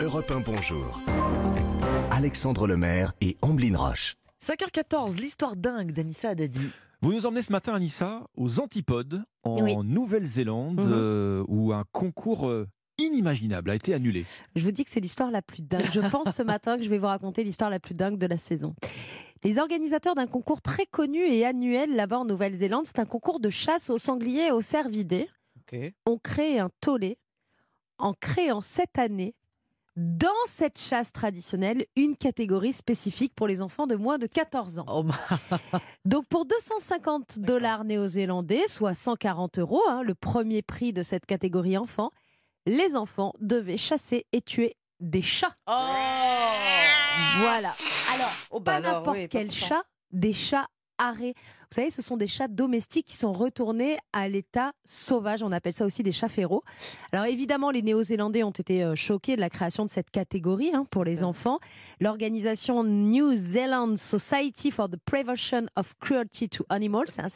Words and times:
Europe 0.00 0.30
1 0.30 0.40
Bonjour. 0.40 1.00
Alexandre 2.10 2.66
Lemaire 2.66 3.12
et 3.20 3.36
Amblin 3.42 3.76
Roche. 3.76 4.16
5h14, 4.42 5.16
l'histoire 5.20 5.56
dingue 5.56 5.92
d'Anissa 5.92 6.34
Dadi. 6.34 6.68
Vous 7.00 7.12
nous 7.12 7.26
emmenez 7.26 7.42
ce 7.42 7.52
matin, 7.52 7.74
Anissa, 7.74 8.24
aux 8.36 8.60
Antipodes, 8.60 9.22
en 9.44 9.62
Oui. 9.62 9.76
Nouvelle-Zélande, 9.84 10.80
Mhm. 10.80 10.90
euh, 10.92 11.44
où 11.48 11.72
un 11.72 11.84
concours 11.92 12.48
euh, 12.48 12.66
inimaginable 12.98 13.70
a 13.70 13.74
été 13.74 13.94
annulé. 13.94 14.24
Je 14.56 14.64
vous 14.64 14.72
dis 14.72 14.84
que 14.84 14.90
c'est 14.90 15.00
l'histoire 15.00 15.30
la 15.30 15.42
plus 15.42 15.62
dingue. 15.62 15.86
Je 15.92 16.00
pense 16.00 16.34
ce 16.34 16.42
matin 16.42 16.76
que 16.76 16.82
je 16.82 16.88
vais 16.90 16.98
vous 16.98 17.06
raconter 17.06 17.44
l'histoire 17.44 17.70
la 17.70 17.78
plus 17.80 17.94
dingue 17.94 18.18
de 18.18 18.26
la 18.26 18.36
saison. 18.36 18.74
Les 19.44 19.58
organisateurs 19.58 20.16
d'un 20.16 20.26
concours 20.26 20.60
très 20.60 20.86
connu 20.86 21.20
et 21.20 21.44
annuel 21.46 21.94
là-bas 21.94 22.18
en 22.20 22.24
Nouvelle-Zélande, 22.24 22.86
c'est 22.86 22.98
un 22.98 23.06
concours 23.06 23.38
de 23.38 23.50
chasse 23.50 23.88
aux 23.90 23.98
sangliers 23.98 24.46
et 24.48 24.50
aux 24.52 24.60
cervidés, 24.60 25.28
ont 26.06 26.18
créé 26.18 26.58
un 26.58 26.70
tollé 26.80 27.18
en 27.98 28.14
créant 28.14 28.60
cette 28.62 28.98
année, 28.98 29.34
dans 29.98 30.28
cette 30.46 30.80
chasse 30.80 31.10
traditionnelle, 31.10 31.84
une 31.96 32.16
catégorie 32.16 32.72
spécifique 32.72 33.34
pour 33.34 33.48
les 33.48 33.62
enfants 33.62 33.88
de 33.88 33.96
moins 33.96 34.16
de 34.16 34.28
14 34.28 34.78
ans. 34.78 34.84
Oh, 34.86 35.04
Donc 36.04 36.26
pour 36.28 36.46
250 36.46 37.40
dollars 37.40 37.82
néo-zélandais, 37.82 38.68
soit 38.68 38.94
140 38.94 39.58
euros, 39.58 39.82
hein, 39.88 40.02
le 40.04 40.14
premier 40.14 40.62
prix 40.62 40.92
de 40.92 41.02
cette 41.02 41.26
catégorie 41.26 41.76
enfant, 41.76 42.12
les 42.64 42.94
enfants 42.94 43.32
devaient 43.40 43.76
chasser 43.76 44.24
et 44.30 44.40
tuer 44.40 44.76
des 45.00 45.22
chats. 45.22 45.56
Oh 45.66 45.72
Voilà. 47.38 47.74
Alors, 48.14 48.32
Oh, 48.52 48.60
bah 48.60 48.74
pas 48.74 48.80
n'importe 48.80 49.18
oui, 49.18 49.28
quel 49.28 49.50
chat, 49.50 49.82
des 50.12 50.32
chats 50.32 50.68
arrêts. 50.98 51.34
Vous 51.70 51.74
savez, 51.74 51.90
ce 51.90 52.00
sont 52.00 52.16
des 52.16 52.26
chats 52.26 52.48
domestiques 52.48 53.06
qui 53.06 53.16
sont 53.16 53.32
retournés 53.32 53.98
à 54.12 54.28
l'état 54.28 54.72
sauvage. 54.84 55.42
On 55.42 55.52
appelle 55.52 55.74
ça 55.74 55.84
aussi 55.84 56.02
des 56.02 56.12
chats 56.12 56.28
féraux. 56.28 56.64
Alors 57.12 57.26
évidemment, 57.26 57.70
les 57.70 57.82
Néo-Zélandais 57.82 58.42
ont 58.42 58.50
été 58.50 58.82
euh, 58.82 58.94
choqués 58.94 59.36
de 59.36 59.40
la 59.40 59.50
création 59.50 59.84
de 59.84 59.90
cette 59.90 60.10
catégorie 60.10 60.70
hein, 60.74 60.86
pour 60.90 61.04
les 61.04 61.22
enfants. 61.24 61.58
L'organisation 62.00 62.84
New 62.84 63.34
Zealand 63.36 63.96
Society 63.96 64.70
for 64.70 64.88
the 64.88 64.96
Prevention 64.96 65.66
of 65.76 65.94
Cruelty 66.00 66.48
to 66.48 66.64
Animals, 66.68 67.18
hein, 67.18 67.26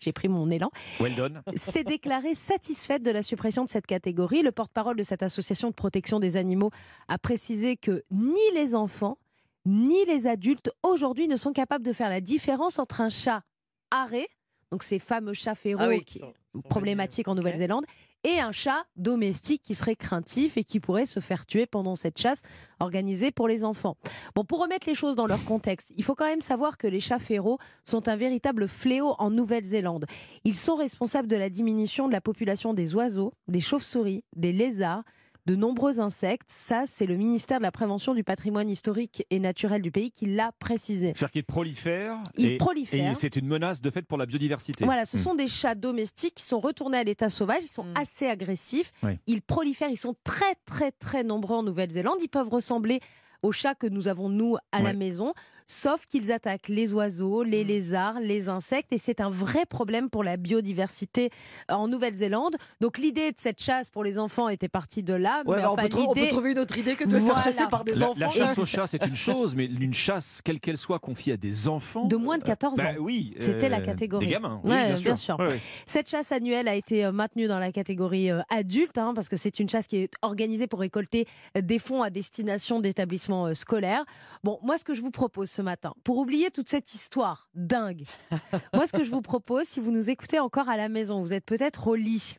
j'ai 0.00 0.12
pris 0.12 0.28
mon 0.28 0.50
élan, 0.50 0.70
Well 0.98 1.42
s'est 1.56 1.84
déclarée 1.84 2.34
satisfaite 2.34 3.02
de 3.02 3.10
la 3.10 3.22
suppression 3.22 3.64
de 3.64 3.68
cette 3.68 3.86
catégorie. 3.86 4.42
Le 4.42 4.52
porte-parole 4.52 4.96
de 4.96 5.02
cette 5.02 5.22
association 5.22 5.68
de 5.68 5.74
protection 5.74 6.20
des 6.20 6.36
animaux 6.36 6.70
a 7.08 7.18
précisé 7.18 7.76
que 7.76 8.02
ni 8.10 8.40
les 8.54 8.74
enfants 8.74 9.18
ni 9.66 10.04
les 10.06 10.26
adultes 10.26 10.70
aujourd'hui 10.82 11.28
ne 11.28 11.36
sont 11.36 11.52
capables 11.52 11.84
de 11.84 11.92
faire 11.92 12.08
la 12.10 12.20
différence 12.20 12.78
entre 12.78 13.00
un 13.00 13.10
chat 13.10 13.42
arrêt, 13.90 14.28
donc 14.70 14.82
ces 14.82 14.98
fameux 14.98 15.34
chats 15.34 15.54
féraux 15.54 15.82
Ah 15.84 15.88
oui, 15.88 16.04
qui 16.04 16.18
sont- 16.20 16.32
problématiques 16.68 17.28
en. 17.28 17.34
Nouvelle-Zélande, 17.34 17.84
et 18.22 18.38
un 18.40 18.52
chat 18.52 18.84
domestique 18.96 19.62
qui 19.62 19.74
serait 19.74 19.96
craintif 19.96 20.56
et 20.58 20.64
qui 20.64 20.78
pourrait 20.78 21.06
se 21.06 21.20
faire 21.20 21.46
tuer 21.46 21.64
pendant 21.66 21.96
cette 21.96 22.18
chasse 22.18 22.42
organisée 22.78 23.30
pour 23.30 23.48
les 23.48 23.64
enfants. 23.64 23.96
Bon, 24.34 24.44
pour 24.44 24.60
remettre 24.60 24.86
les 24.88 24.94
choses 24.94 25.16
dans 25.16 25.26
leur 25.26 25.42
contexte, 25.44 25.92
il 25.96 26.04
faut 26.04 26.14
quand 26.14 26.26
même 26.26 26.42
savoir 26.42 26.76
que 26.76 26.86
les 26.86 27.00
chats 27.00 27.18
féraux 27.18 27.58
sont 27.84 28.08
un 28.08 28.16
véritable 28.16 28.68
fléau 28.68 29.14
en 29.18 29.30
Nouvelle-Zélande. 29.30 30.04
Ils 30.44 30.56
sont 30.56 30.74
responsables 30.74 31.28
de 31.28 31.36
la 31.36 31.48
diminution 31.48 32.08
de 32.08 32.12
la 32.12 32.20
population 32.20 32.74
des 32.74 32.94
oiseaux, 32.94 33.32
des 33.48 33.60
chauves-souris, 33.60 34.22
des 34.36 34.52
lézards, 34.52 35.02
de 35.50 35.56
nombreux 35.56 35.98
insectes. 35.98 36.48
Ça, 36.48 36.84
c'est 36.86 37.06
le 37.06 37.16
ministère 37.16 37.58
de 37.58 37.64
la 37.64 37.72
Prévention 37.72 38.14
du 38.14 38.22
patrimoine 38.22 38.70
historique 38.70 39.26
et 39.30 39.40
naturel 39.40 39.82
du 39.82 39.90
pays 39.90 40.12
qui 40.12 40.26
l'a 40.26 40.52
précisé. 40.60 41.06
C'est-à-dire 41.16 41.30
qu'il 41.32 41.44
prolifère. 41.44 42.18
Ils 42.38 42.52
et, 42.52 42.56
prolifèrent. 42.56 43.10
et 43.10 43.14
c'est 43.16 43.34
une 43.34 43.46
menace 43.48 43.80
de 43.80 43.90
fait 43.90 44.02
pour 44.02 44.16
la 44.16 44.26
biodiversité. 44.26 44.84
Voilà, 44.84 45.04
ce 45.04 45.16
Hmm. 45.16 45.20
sont 45.20 45.34
des 45.34 45.48
chats 45.48 45.74
domestiques 45.74 46.36
qui 46.36 46.44
sont 46.44 46.60
retournés 46.60 46.98
à 46.98 47.02
l'état 47.04 47.30
sauvage. 47.30 47.62
Ils 47.62 47.68
sont 47.68 47.82
Mm. 47.82 47.94
assez 47.96 48.26
agressifs. 48.28 48.92
Oui. 49.02 49.18
Ils 49.26 49.42
prolifèrent. 49.42 49.90
Ils 49.90 49.96
sont 49.96 50.14
très, 50.22 50.54
très, 50.66 50.92
très 50.92 51.24
nombreux 51.24 51.56
en 51.56 51.62
Nouvelle-Zélande. 51.64 52.18
Ils 52.22 52.28
peuvent 52.28 52.48
ressembler 52.48 53.00
aux 53.42 53.50
chats 53.52 53.74
que 53.74 53.86
nous 53.88 54.06
avons, 54.06 54.28
nous, 54.28 54.56
à 54.70 54.82
la 54.82 54.92
maison, 54.92 55.32
sauf 55.70 56.04
qu'ils 56.04 56.32
attaquent 56.32 56.68
les 56.68 56.92
oiseaux, 56.92 57.44
les 57.44 57.64
Mm. 57.64 57.68
lézards, 57.68 58.20
les 58.20 58.48
insectes. 58.48 58.92
Et 58.92 58.98
c'est 58.98 59.20
un 59.20 59.30
vrai 59.30 59.66
problème 59.66 60.10
pour 60.10 60.24
la 60.24 60.36
biodiversité 60.36 61.30
euh, 61.70 61.74
en 61.74 61.86
Nouvelle-Zélande. 61.86 62.56
Donc, 62.80 62.98
l'idée 62.98 63.30
de 63.30 63.38
cette 63.38 63.62
chasse 63.62 63.88
pour 63.90 64.02
les 64.02 64.18
enfants 64.18 64.48
était 64.48 64.68
partie 64.68 65.02
de 65.02 65.14
là. 65.14 65.42
Ouais, 65.46 65.56
mais 65.56 65.62
bah, 65.62 65.72
on, 65.72 65.76
peut 65.76 65.88
trou- 65.88 66.06
on 66.08 66.14
peut 66.14 66.26
trouver 66.28 66.52
une 66.52 66.58
autre 66.58 66.76
idée 66.76 66.96
que 66.96 67.04
de 67.04 67.16
Voilà. 67.16 67.34
faire 67.40 67.44
chasser 67.52 67.68
par 67.70 67.84
des 67.84 67.94
La, 67.94 68.10
enfants. 68.10 68.18
la 68.18 68.30
chasse 68.30 68.58
aux 68.58 68.66
chats, 68.66 68.86
c'est 68.88 69.04
une 69.06 69.14
chose, 69.14 69.54
mais 69.54 69.66
une 69.66 69.94
chasse, 69.94 70.40
quelle 70.44 70.58
qu'elle 70.58 70.76
soit, 70.78 70.98
confiée 70.98 71.34
à 71.34 71.36
des 71.36 71.68
enfants. 71.68 72.06
de 72.06 72.16
moins 72.16 72.38
de 72.38 72.42
14 72.44 72.80
ans. 72.80 72.82
Bah 72.82 72.90
oui. 72.98 73.34
C'était 73.40 73.68
la 73.68 73.78
euh, 73.78 73.82
catégorie. 73.84 74.26
Des 74.26 74.32
gamins. 74.32 74.60
oui, 74.64 74.70
Ouais, 74.70 74.86
bien, 74.92 74.94
bien 74.94 75.16
sûr. 75.16 75.18
sûr. 75.18 75.38
Ouais, 75.38 75.48
ouais. 75.48 75.60
Cette 75.86 76.08
chasse 76.10 76.32
annuelle 76.32 76.66
a 76.68 76.74
été 76.74 77.04
euh, 77.04 77.12
maintenue 77.12 77.46
dans 77.46 77.58
la 77.60 77.70
catégorie 77.72 78.30
euh, 78.30 78.40
adulte, 78.50 78.98
hein, 78.98 79.12
parce 79.14 79.28
que 79.28 79.36
c'est 79.36 79.60
une 79.60 79.68
chasse 79.68 79.86
qui 79.86 79.98
est 79.98 80.10
organisée 80.22 80.66
pour 80.66 80.80
récolter 80.80 81.26
euh, 81.56 81.60
des 81.60 81.78
fonds 81.78 82.02
à 82.02 82.10
destination 82.10 82.80
d'établissements 82.80 83.46
euh, 83.46 83.54
scolaires. 83.54 84.04
Bon, 84.42 84.58
moi, 84.62 84.76
ce 84.78 84.84
que 84.84 84.94
je 84.94 85.00
vous 85.00 85.10
propose 85.10 85.50
ce 85.60 85.62
matin, 85.62 85.92
pour 86.04 86.16
oublier 86.16 86.50
toute 86.50 86.70
cette 86.70 86.94
histoire 86.94 87.50
dingue, 87.54 88.04
moi, 88.74 88.86
ce 88.86 88.92
que 88.92 89.04
je 89.04 89.10
vous 89.10 89.20
propose, 89.20 89.64
si 89.64 89.78
vous 89.78 89.90
nous 89.90 90.08
écoutez 90.08 90.40
encore 90.40 90.70
à 90.70 90.78
la 90.78 90.88
maison, 90.88 91.20
vous 91.20 91.34
êtes 91.34 91.44
peut-être 91.44 91.88
au 91.88 91.94
lit, 91.96 92.36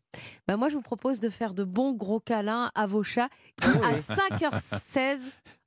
ben 0.47 0.57
moi, 0.57 0.69
je 0.69 0.73
vous 0.73 0.81
propose 0.81 1.19
de 1.19 1.29
faire 1.29 1.53
de 1.53 1.63
bons 1.63 1.93
gros 1.93 2.19
câlins 2.19 2.71
à 2.73 2.87
vos 2.87 3.03
chats 3.03 3.29
qui, 3.61 3.67
à 3.67 3.93
5h16, 3.93 5.19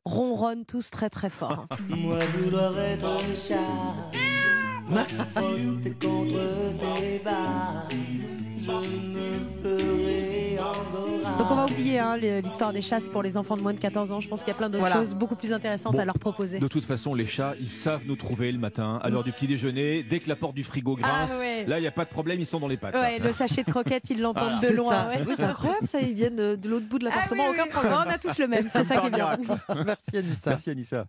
ronronnent 0.04 0.64
tous 0.64 0.90
très 0.90 1.08
très 1.08 1.30
fort. 1.30 1.68
Moi 1.88 2.18
vouloir 2.38 2.76
être 2.76 3.06
un 3.06 3.34
chat. 3.36 3.54
Contre 5.34 5.80
tes 5.80 5.94
Je 8.58 8.72
me 8.72 9.83
Donc 11.44 11.52
on 11.52 11.54
va 11.56 11.64
oublier 11.66 11.98
hein, 11.98 12.16
l'histoire 12.16 12.72
des 12.72 12.80
chasses 12.80 13.08
pour 13.08 13.22
les 13.22 13.36
enfants 13.36 13.56
de 13.56 13.62
moins 13.62 13.74
de 13.74 13.78
14 13.80 14.10
ans. 14.12 14.20
Je 14.20 14.28
pense 14.28 14.40
qu'il 14.40 14.48
y 14.48 14.52
a 14.52 14.58
plein 14.58 14.68
d'autres 14.68 14.80
Voilà. 14.86 14.96
choses 14.96 15.14
beaucoup 15.14 15.36
plus 15.36 15.52
intéressantes 15.52 15.92
Bon. 15.94 15.98
à 15.98 16.04
leur 16.06 16.18
proposer. 16.18 16.58
De 16.58 16.68
toute 16.68 16.84
façon, 16.86 17.12
les 17.14 17.26
chats, 17.26 17.54
ils 17.60 17.70
savent 17.70 18.02
nous 18.06 18.16
trouver 18.16 18.50
le 18.50 18.58
matin, 18.58 18.98
à 19.02 19.10
l'heure 19.10 19.22
du 19.24 19.32
petit 19.32 19.46
déjeuner. 19.46 20.02
Dès 20.02 20.20
que 20.20 20.28
la 20.28 20.36
porte 20.36 20.54
du 20.54 20.64
frigo 20.64 20.96
grince, 20.96 21.32
Ah, 21.34 21.38
ouais. 21.40 21.64
là, 21.66 21.78
il 21.78 21.82
n'y 21.82 21.86
a 21.86 21.90
pas 21.92 22.04
de 22.04 22.10
problème, 22.10 22.40
ils 22.40 22.46
sont 22.46 22.60
dans 22.60 22.68
les 22.68 22.76
pattes. 22.78 22.94
Ouais, 22.94 23.18
le 23.18 23.30
sachet 23.32 23.62
de 23.62 23.70
croquettes, 23.70 24.08
ils 24.10 24.20
l'entendent 24.20 24.52
Ah, 24.62 24.66
de 24.70 24.74
loin. 24.76 25.08
ouais. 25.08 25.22
Oui, 25.26 25.34
c'est 25.36 25.42
incroyable, 25.44 25.86
ça. 25.86 26.00
Ils 26.00 26.14
viennent 26.14 26.36
de, 26.36 26.56
de 26.56 26.68
l'autre 26.68 26.86
bout 26.88 26.98
de 26.98 27.06
Ah 27.06 27.10
oui, 27.10 27.14
l'appartement, 27.14 27.44
oui, 27.48 27.54
aucun 27.54 27.64
oui. 27.64 27.70
problème. 27.70 27.94
On 28.06 28.10
a 28.10 28.18
tous 28.18 28.38
le 28.38 28.48
même, 28.48 28.68
c'est 28.72 28.84
ça 28.84 28.96
qui 28.96 29.06
est 29.06 29.10
bien. 29.10 29.28
Merci 29.84 30.16
Anissa. 30.16 30.50
Merci 30.50 30.70
Anissa. 30.70 31.04